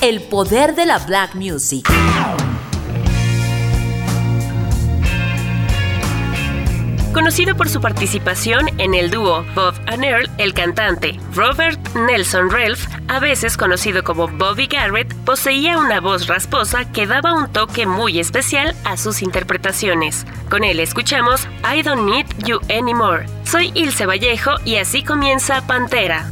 [0.00, 1.88] el poder de la black music.
[7.12, 12.86] Conocido por su participación en el dúo Bob and Earl, el cantante Robert Nelson Ralph,
[13.08, 18.20] a veces conocido como Bobby Garrett, poseía una voz rasposa que daba un toque muy
[18.20, 20.26] especial a sus interpretaciones.
[20.48, 23.26] Con él escuchamos I Don't Need You Anymore.
[23.44, 26.30] Soy Ilse Vallejo y así comienza Pantera.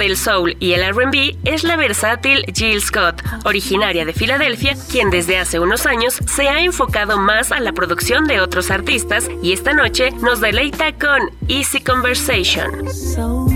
[0.00, 5.38] Del soul y el RB es la versátil Jill Scott, originaria de Filadelfia, quien desde
[5.38, 9.72] hace unos años se ha enfocado más a la producción de otros artistas y esta
[9.74, 13.49] noche nos deleita con Easy Conversation.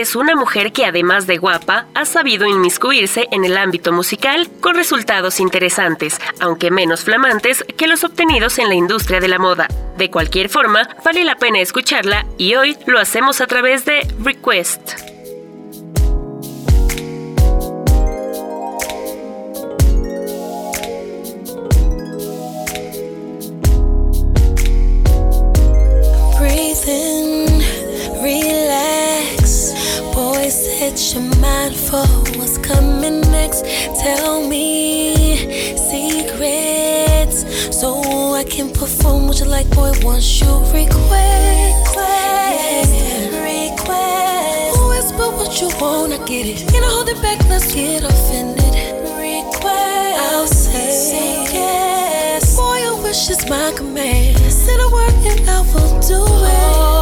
[0.00, 4.74] Es una mujer que además de guapa, ha sabido inmiscuirse en el ámbito musical con
[4.74, 9.68] resultados interesantes, aunque menos flamantes que los obtenidos en la industria de la moda.
[9.96, 15.10] De cualquier forma, vale la pena escucharla y hoy lo hacemos a través de Request.
[31.00, 32.06] Set your mind for
[32.38, 33.64] what's coming next.
[34.00, 35.36] Tell me
[35.76, 37.44] secrets
[37.76, 39.92] so I can perform what you like, boy.
[40.02, 43.24] Once you request, yeah.
[43.44, 44.80] request.
[44.90, 46.60] Whisper what you want, I get it.
[46.62, 48.74] Ain't no holding back, let's get offended.
[49.16, 52.56] Request, I'll say yes.
[52.56, 54.36] Boy, your wish is my command.
[54.52, 56.99] Say the word and I will do it.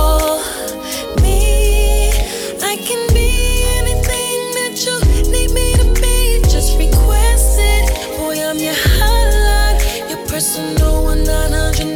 [10.39, 11.25] Personal 1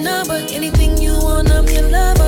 [0.02, 0.34] number.
[0.50, 2.21] Anything you want, I'm your lover.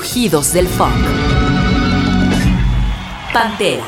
[0.00, 0.94] Rugidos del funk.
[3.34, 3.84] Pantera.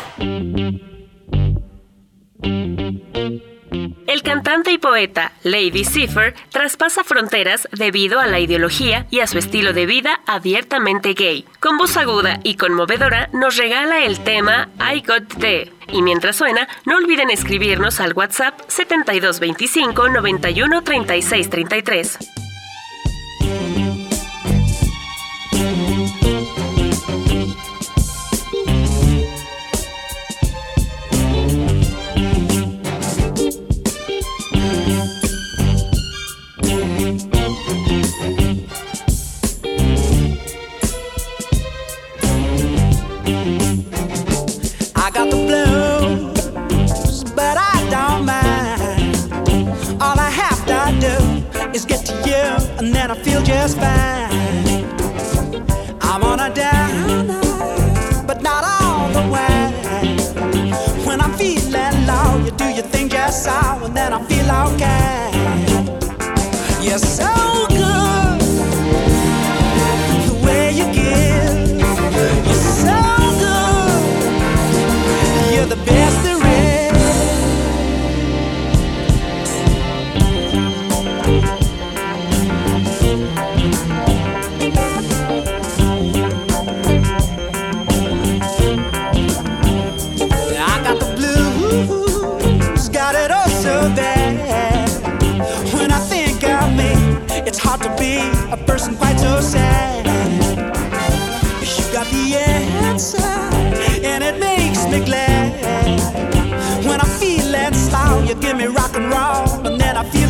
[4.07, 9.39] El cantante y poeta Lady Cipher traspasa fronteras debido a la ideología y a su
[9.39, 11.47] estilo de vida abiertamente gay.
[11.61, 15.73] Con voz aguda y conmovedora nos regala el tema I Got The.
[15.93, 22.19] Y mientras suena, no olviden escribirnos al WhatsApp 7225 91 36 33.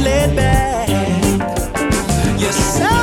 [0.02, 0.88] laid back.
[2.40, 3.01] You're so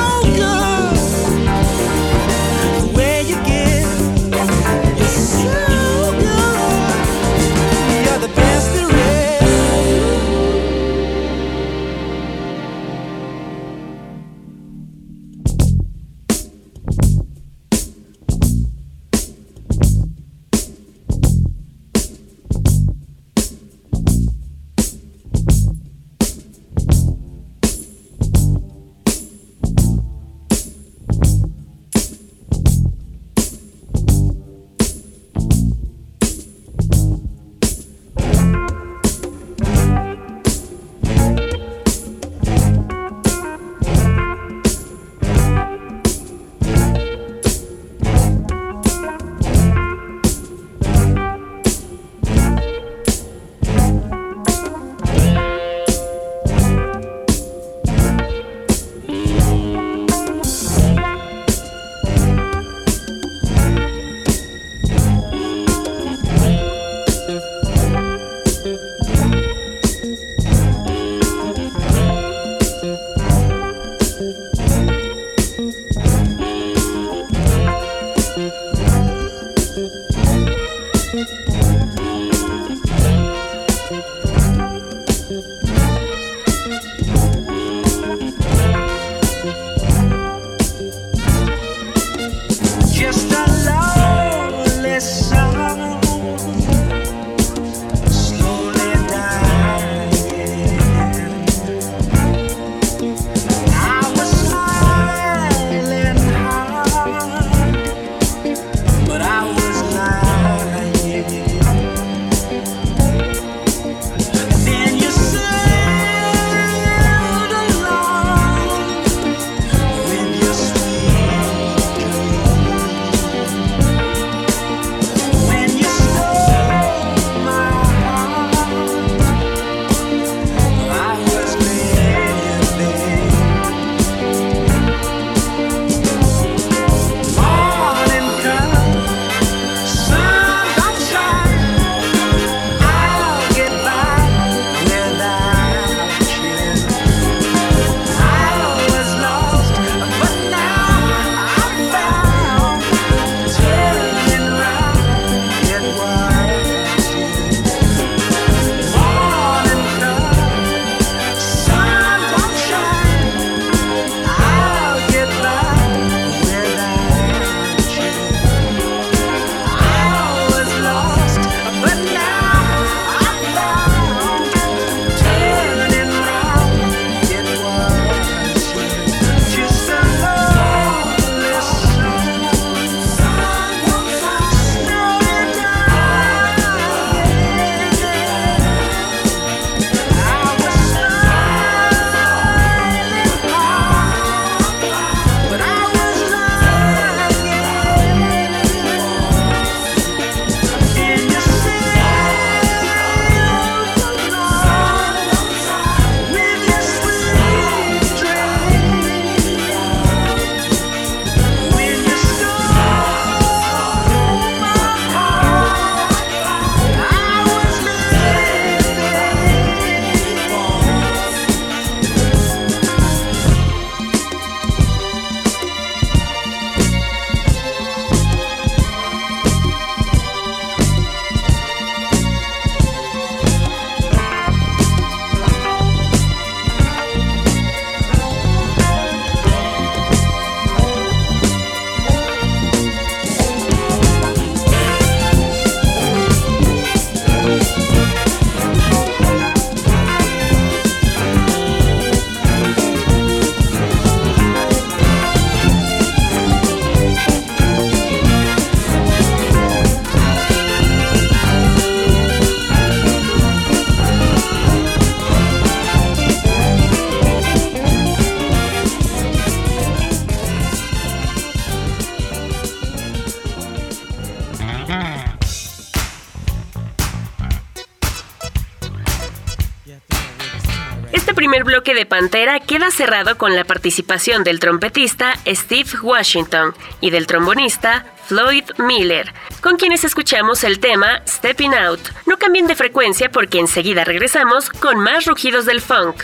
[282.00, 288.64] de Pantera queda cerrado con la participación del trompetista Steve Washington y del trombonista Floyd
[288.78, 292.00] Miller, con quienes escuchamos el tema Stepping Out.
[292.24, 296.22] No cambien de frecuencia porque enseguida regresamos con más rugidos del funk.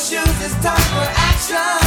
[0.00, 1.79] shoes, it's time for action.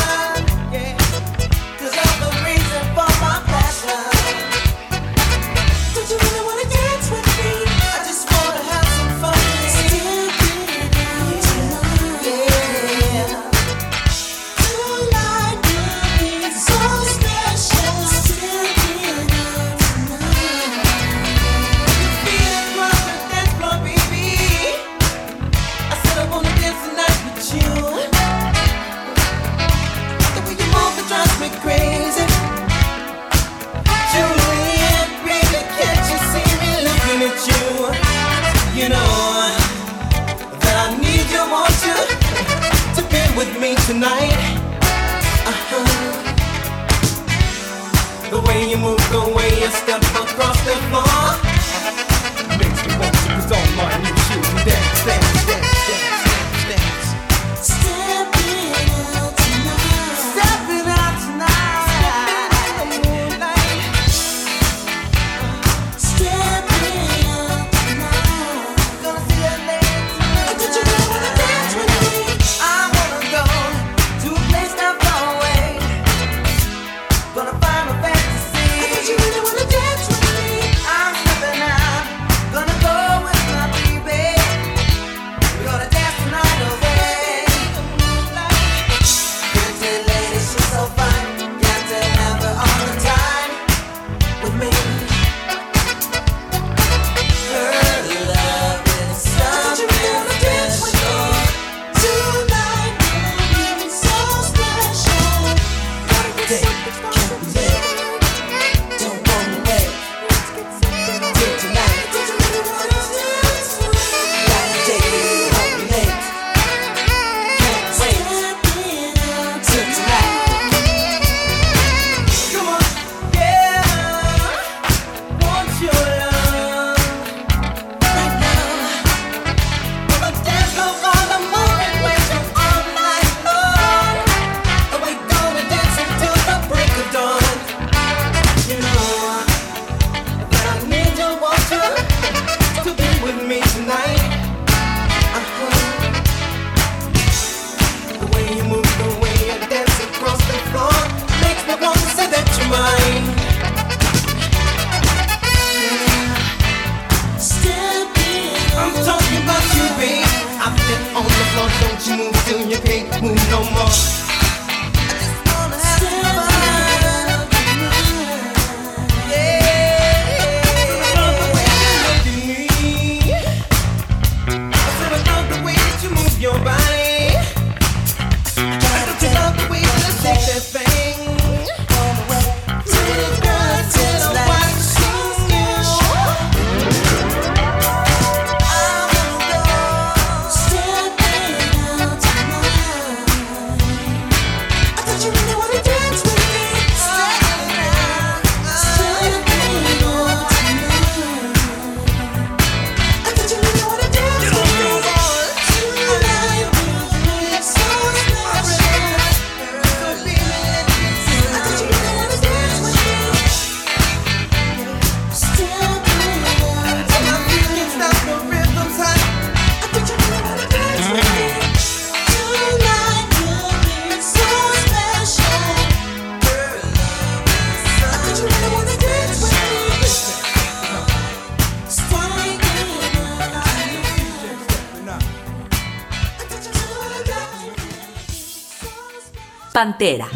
[239.83, 240.27] Pantera.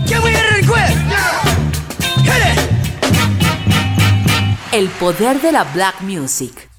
[4.73, 6.69] El poder de la black music.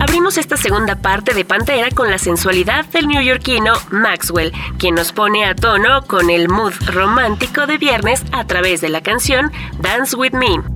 [0.00, 5.44] Abrimos esta segunda parte de Pantera con la sensualidad del neoyorquino Maxwell, quien nos pone
[5.44, 10.32] a tono con el mood romántico de viernes a través de la canción Dance With
[10.32, 10.75] Me.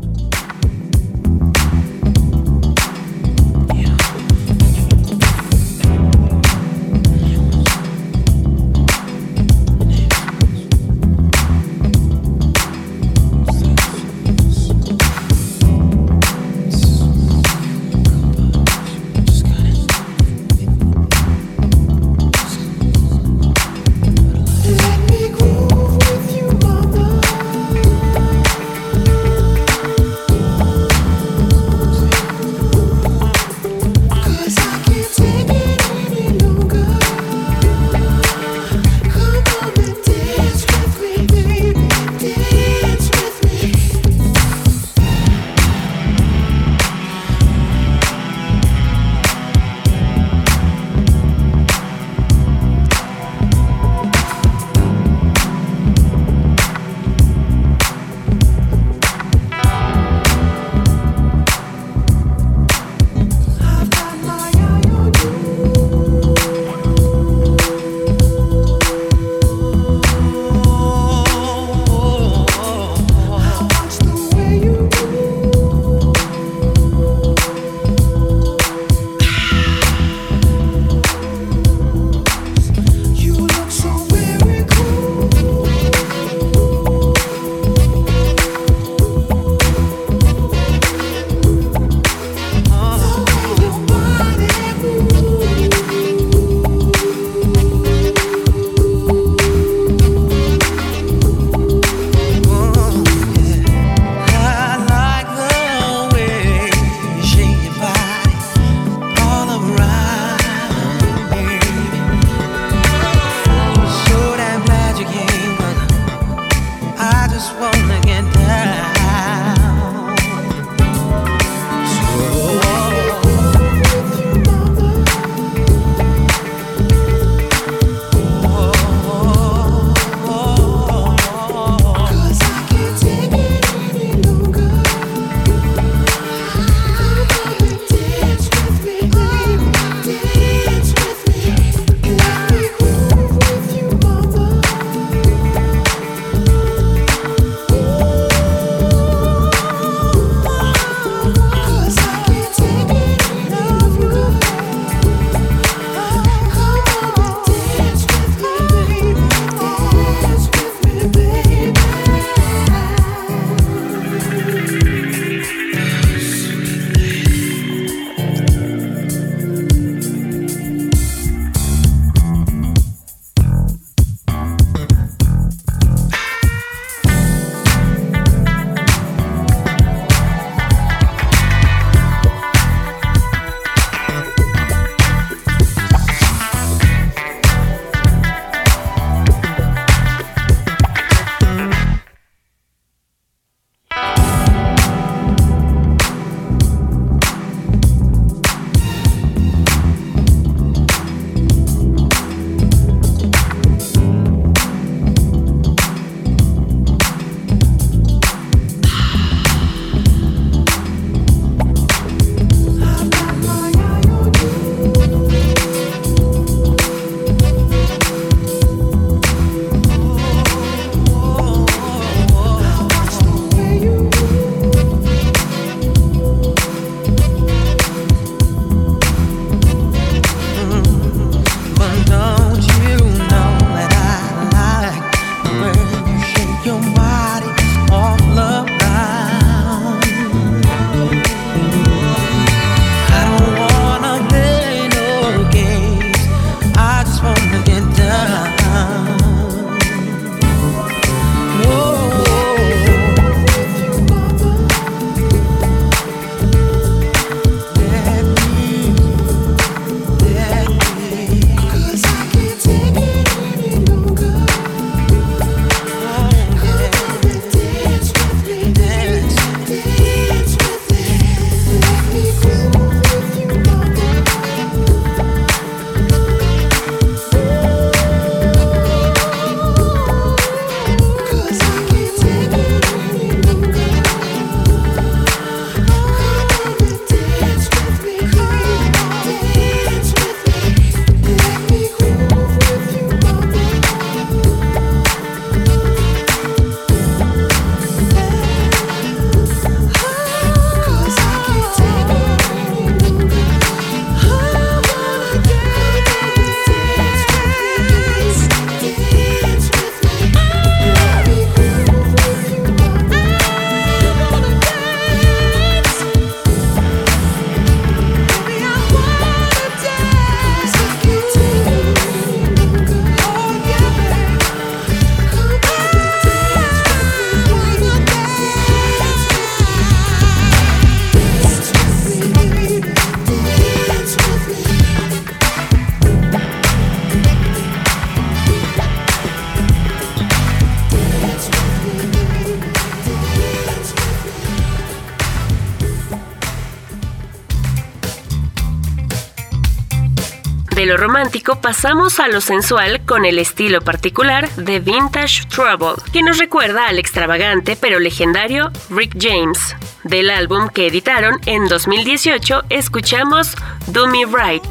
[351.00, 356.88] romántico pasamos a lo sensual con el estilo particular de Vintage Trouble, que nos recuerda
[356.88, 359.74] al extravagante pero legendario Rick James.
[360.04, 364.62] Del álbum que editaron en 2018 escuchamos Do Me Right.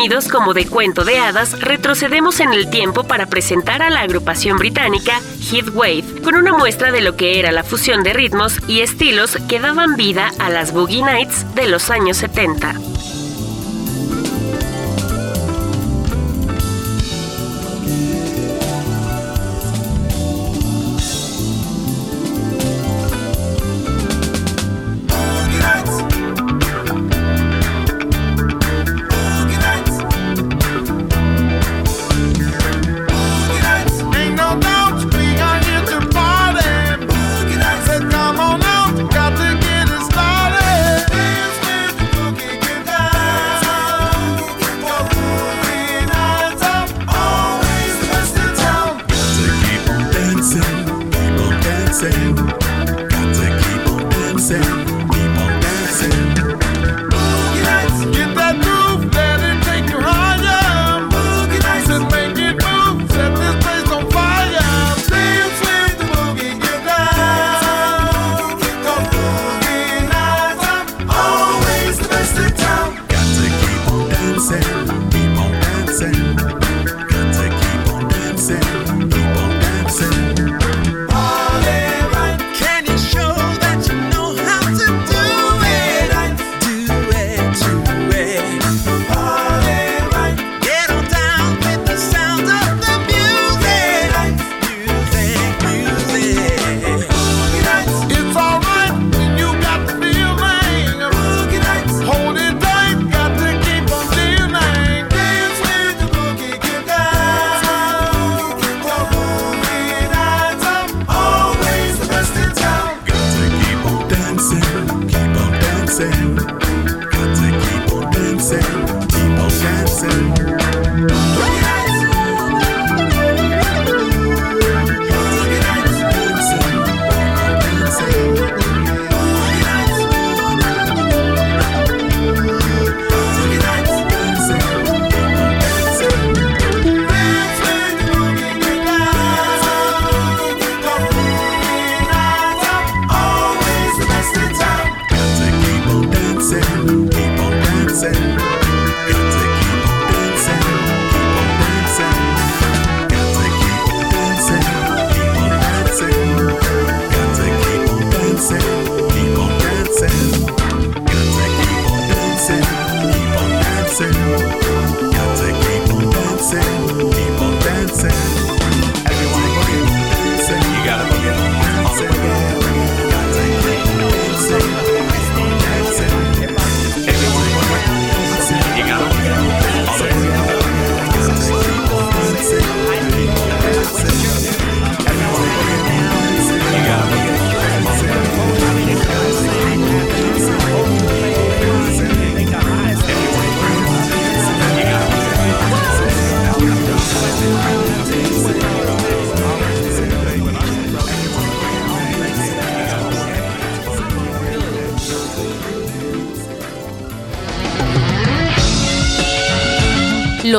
[0.00, 4.56] Unidos como de cuento de hadas, retrocedemos en el tiempo para presentar a la agrupación
[4.56, 5.20] británica
[5.50, 9.60] Heatwave, con una muestra de lo que era la fusión de ritmos y estilos que
[9.60, 12.76] daban vida a las Boogie Nights de los años 70.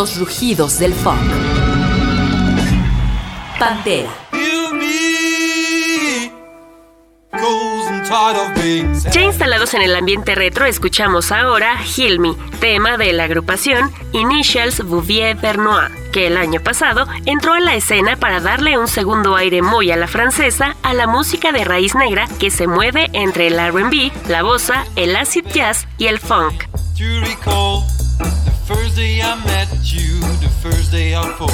[0.02, 1.22] Los rugidos del funk.
[3.60, 4.10] Pantera.
[9.12, 14.84] Ya instalados en el ambiente retro, escuchamos ahora Heal Me, tema de la agrupación Initials
[14.84, 19.62] Bouvier Bernois, que el año pasado entró a la escena para darle un segundo aire
[19.62, 23.60] muy a la francesa a la música de raíz negra que se mueve entre el
[23.72, 26.64] RB, la bossa, el acid jazz y el funk.
[28.76, 31.50] First day I met you, the first day I fall?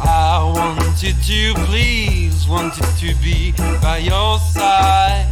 [0.00, 5.30] I wanted to please, wanted to be by your side.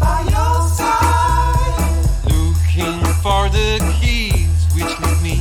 [0.00, 2.04] By your side.
[2.26, 5.38] Looking for the keys which lead me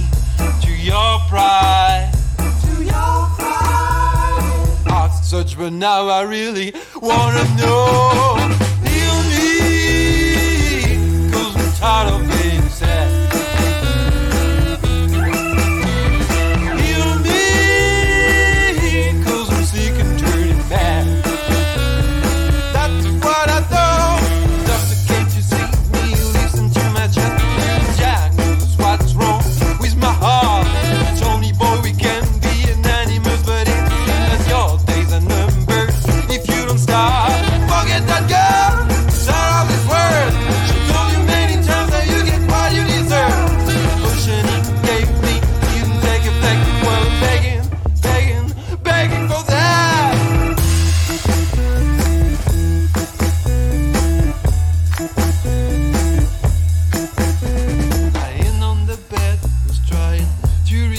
[0.63, 2.11] to your pride.
[2.37, 4.87] To your pride.
[4.87, 8.37] I search, but now I really wanna know.
[8.89, 9.45] Heal me,
[11.31, 12.40] cause I'm tired of being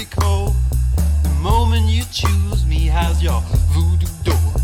[0.04, 0.54] to recall
[1.22, 3.40] the moment you choose me as your
[3.70, 4.54] voodoo doll.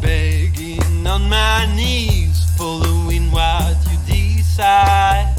[0.00, 5.34] Begging on my knees, following what you decide.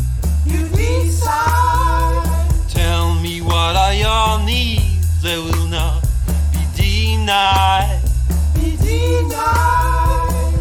[0.45, 2.49] You decide.
[2.69, 6.03] Tell me what are your needs, they will not
[6.51, 8.01] be denied.
[8.55, 10.55] Be denied.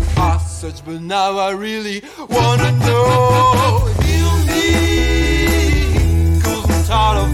[0.47, 3.87] Search, but now I really wanna know.
[4.03, 7.28] Heal me, cause I'm tired of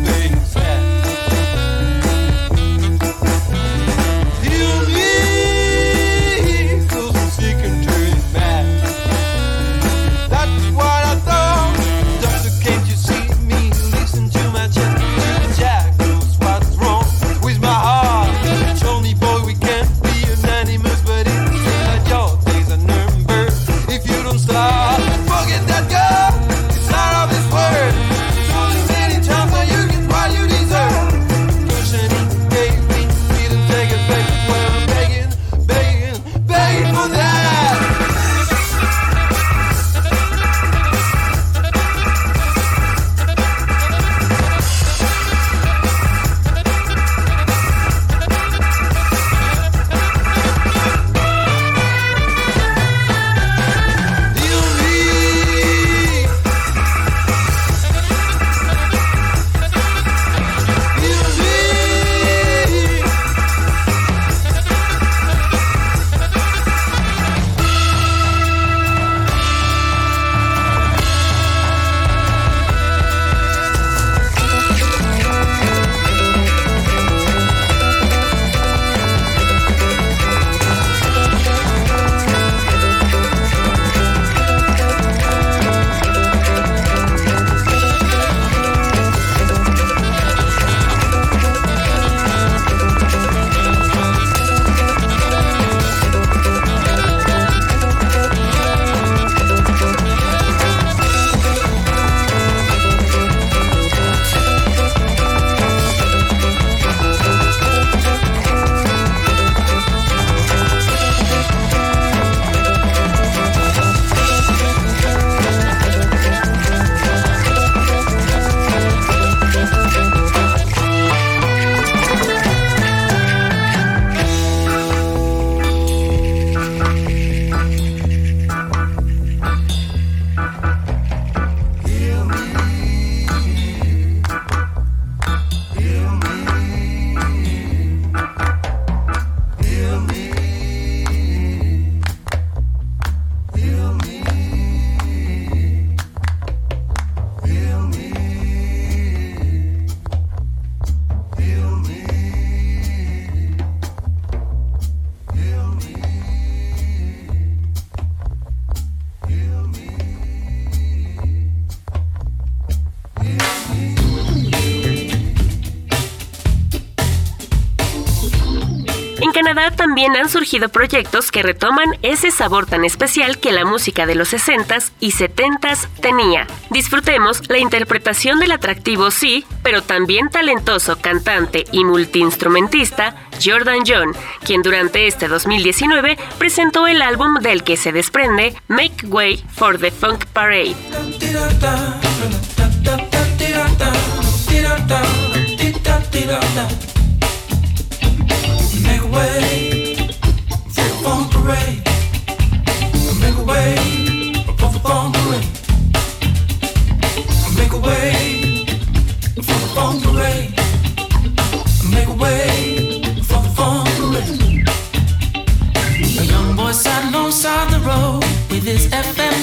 [169.94, 174.32] también han surgido proyectos que retoman ese sabor tan especial que la música de los
[174.32, 176.48] 60s y 70s tenía.
[176.70, 184.62] Disfrutemos la interpretación del atractivo sí, pero también talentoso cantante y multiinstrumentista Jordan John, quien
[184.62, 190.26] durante este 2019 presentó el álbum del que se desprende Make Way for the Funk
[190.32, 190.74] Parade.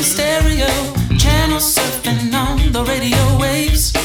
[0.04, 0.68] Stereo,
[1.18, 4.01] channel surfing on the radio waves.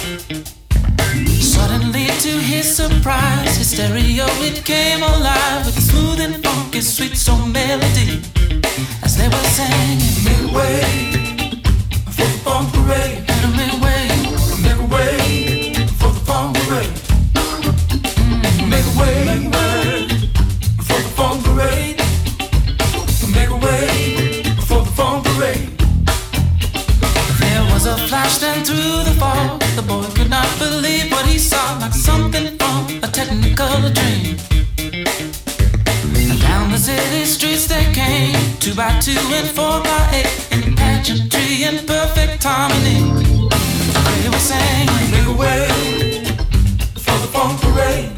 [2.57, 8.23] His surprise, his stereo it came alive with a smooth and funky, sweet soul melody.
[9.03, 10.81] As they were singing, Make a way
[12.17, 13.25] for the fun parade.
[13.29, 14.09] and make way,
[14.73, 16.29] a way for the mm.
[16.29, 16.97] fun parade.
[18.73, 20.09] Make a way
[20.89, 21.99] for the fun parade.
[23.37, 25.69] Make way for the fun parade.
[27.39, 29.61] There was a flash then through the fog.
[29.77, 32.46] The boy could not believe what he saw, like something
[33.07, 34.37] a technical dream.
[34.79, 40.75] And down the city streets they came, two by two and four by eight, in
[40.75, 43.01] pageantry and perfect harmony.
[44.23, 45.69] They were singing, Make a way
[47.05, 48.11] for the fun parade.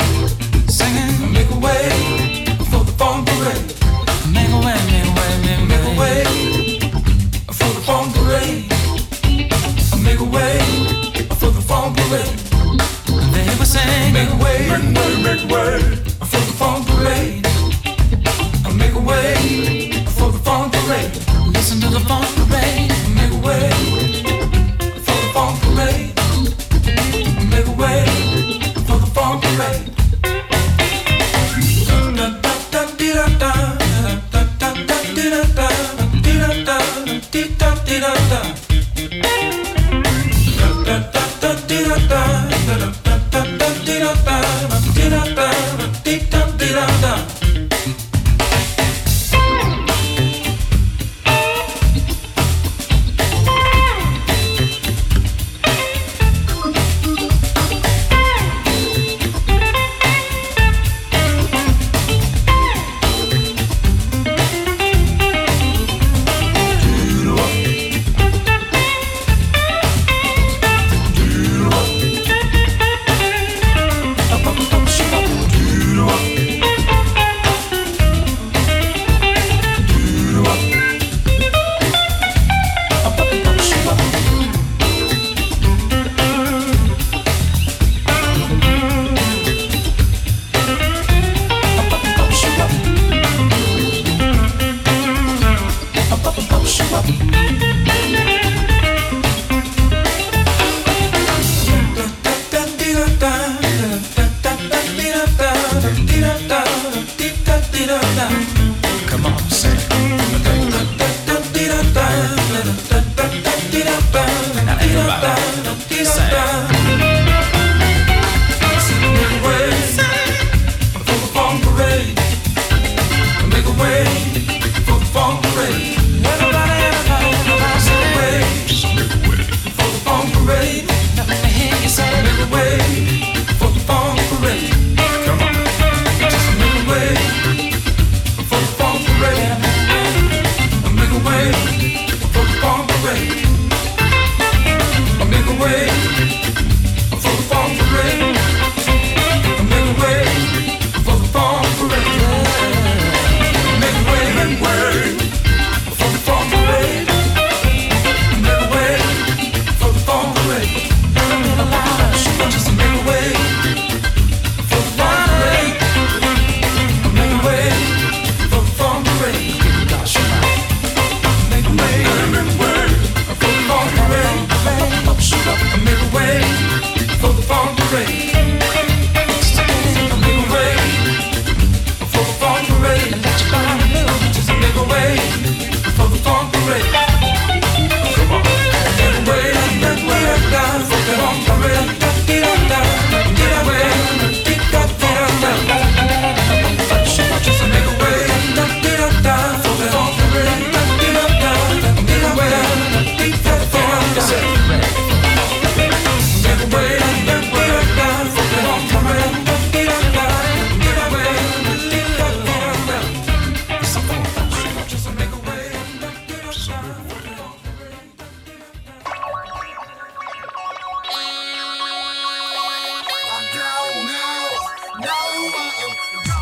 [0.71, 3.75] singing, Make a way for the fun parade.
[4.33, 6.25] make a way, make a way, make Make a a way.
[6.25, 6.81] way
[7.59, 8.65] for the fun parade.
[10.03, 10.59] Make a way
[11.41, 12.48] for the fun parade.
[13.69, 14.69] Were singing, Make a way,
[15.23, 15.81] make a way
[16.25, 17.47] for the fun parade.
[18.65, 21.13] I make a way for the fun parade.
[21.53, 22.91] listen to the funk parade.
[23.15, 23.71] Make a way
[25.05, 26.15] for the fun parade.
[27.51, 28.07] Make a way
[28.87, 29.98] for the fun parade.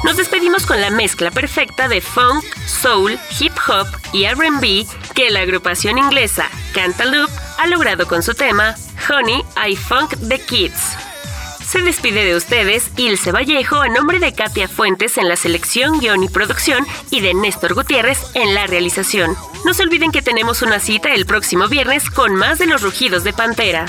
[0.05, 5.41] Nos despedimos con la mezcla perfecta de funk, soul, hip hop y RB que la
[5.41, 8.77] agrupación inglesa Cantaloupe ha logrado con su tema
[9.09, 10.97] Honey, I Funk the Kids.
[11.67, 16.23] Se despide de ustedes Ilse Vallejo a nombre de Katia Fuentes en la selección, guion
[16.23, 19.37] y producción y de Néstor Gutiérrez en la realización.
[19.65, 23.25] No se olviden que tenemos una cita el próximo viernes con más de los rugidos
[23.25, 23.87] de Pantera.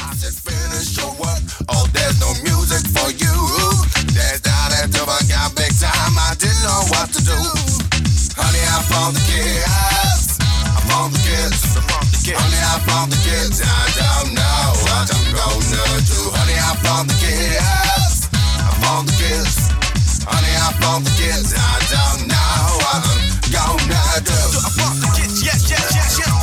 [8.97, 10.41] Honey, I found the kids.
[10.41, 11.77] I found the kids.
[12.33, 13.61] Honey, I found the kids.
[13.61, 16.19] I don't know what I'm gonna do.
[16.33, 18.25] Honey, I found the kids.
[18.33, 19.69] I found the kids.
[20.25, 21.53] Honey, I found the kids.
[21.53, 23.21] I don't know what I'm
[23.53, 24.33] gonna do.
[24.33, 25.45] I found the kids.
[25.45, 26.36] Yes, yes, yes, yes.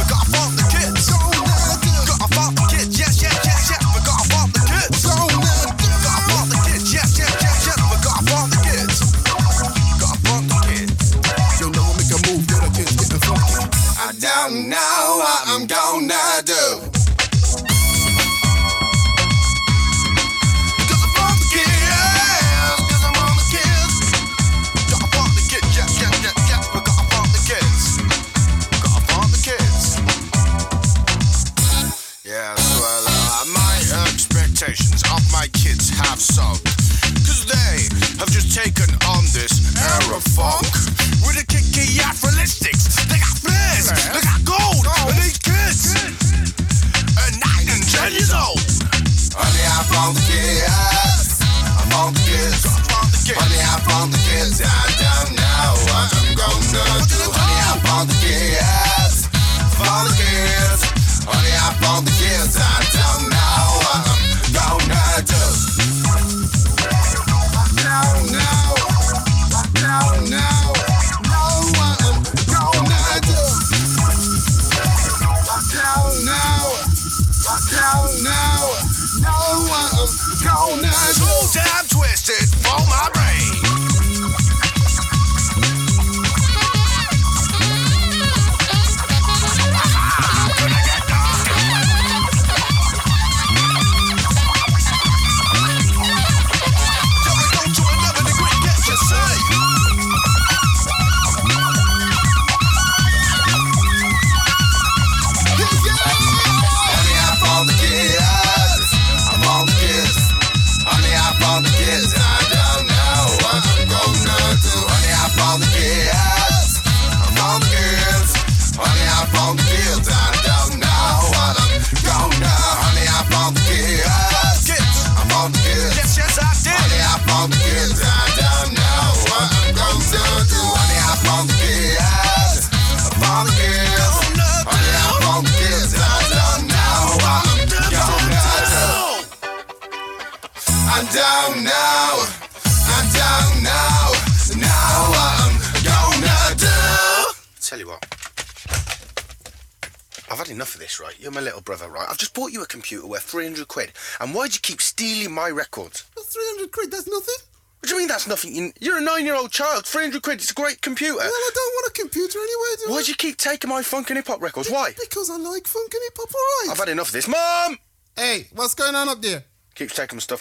[150.35, 151.14] I've had enough of this, right?
[151.20, 152.09] You're my little brother, right?
[152.11, 153.93] I've just bought you a computer worth 300 quid.
[154.18, 156.01] And why'd you keep stealing my records?
[156.16, 157.37] 300 quid, that's nothing.
[157.78, 158.53] What do you mean that's nothing?
[158.53, 159.87] You- You're a nine year old child.
[159.87, 161.18] 300 quid, it's a great computer.
[161.18, 162.95] Well, I don't want a computer anyway, do I?
[162.97, 164.68] Why'd you keep taking my funk and hip hop records?
[164.68, 164.93] Why?
[165.01, 166.72] Because I like funk and hip hop, alright.
[166.72, 167.28] I've had enough of this.
[167.28, 167.78] Mom!
[168.16, 169.45] Hey, what's going on up there?
[169.76, 170.41] Keeps taking my stuff.